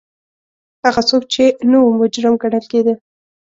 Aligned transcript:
هغه 0.85 1.01
څوک 1.09 1.23
چې 1.33 1.43
نه 1.69 1.77
و 1.81 1.87
مجرم 1.99 2.35
ګڼل 2.43 2.65
کېده. 2.71 2.93